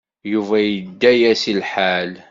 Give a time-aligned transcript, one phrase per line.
[0.31, 2.11] Yuba yedda-as lḥal.